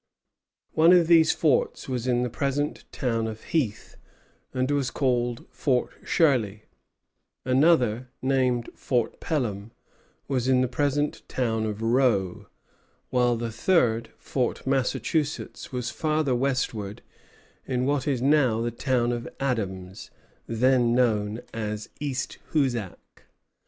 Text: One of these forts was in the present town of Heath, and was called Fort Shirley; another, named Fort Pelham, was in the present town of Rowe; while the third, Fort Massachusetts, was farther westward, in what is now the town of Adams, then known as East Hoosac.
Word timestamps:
One 0.71 0.93
of 0.93 1.05
these 1.05 1.31
forts 1.31 1.87
was 1.87 2.07
in 2.07 2.23
the 2.23 2.29
present 2.31 2.85
town 2.91 3.27
of 3.27 3.43
Heath, 3.43 3.97
and 4.51 4.71
was 4.71 4.89
called 4.89 5.45
Fort 5.51 5.91
Shirley; 6.03 6.63
another, 7.45 8.09
named 8.19 8.71
Fort 8.73 9.19
Pelham, 9.19 9.69
was 10.27 10.47
in 10.47 10.61
the 10.61 10.67
present 10.67 11.21
town 11.29 11.67
of 11.67 11.83
Rowe; 11.83 12.47
while 13.11 13.35
the 13.35 13.51
third, 13.51 14.09
Fort 14.17 14.65
Massachusetts, 14.65 15.71
was 15.71 15.91
farther 15.91 16.33
westward, 16.33 17.03
in 17.67 17.85
what 17.85 18.07
is 18.07 18.23
now 18.23 18.59
the 18.59 18.71
town 18.71 19.11
of 19.11 19.29
Adams, 19.39 20.09
then 20.47 20.95
known 20.95 21.41
as 21.53 21.89
East 21.99 22.39
Hoosac. 22.53 23.25